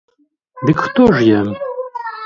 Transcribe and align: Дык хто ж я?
Дык 0.65 0.79
хто 0.85 1.03
ж 1.13 1.23
я? 1.29 1.41